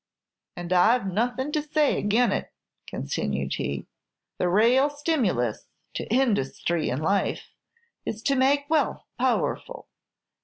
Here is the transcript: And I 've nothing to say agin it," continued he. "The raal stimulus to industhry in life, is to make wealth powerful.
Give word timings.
And 0.55 0.73
I 0.73 0.97
've 0.97 1.05
nothing 1.05 1.51
to 1.51 1.61
say 1.61 1.99
agin 1.99 2.31
it," 2.31 2.51
continued 2.87 3.53
he. 3.53 3.85
"The 4.39 4.49
raal 4.49 4.89
stimulus 4.89 5.67
to 5.93 6.07
industhry 6.11 6.89
in 6.89 7.03
life, 7.03 7.51
is 8.03 8.23
to 8.23 8.35
make 8.35 8.67
wealth 8.67 9.05
powerful. 9.19 9.89